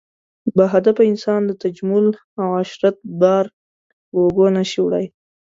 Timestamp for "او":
2.39-2.47